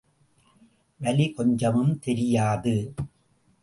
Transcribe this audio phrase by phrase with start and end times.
[0.99, 2.93] வலி கொஞ்சமும் தெரியாது.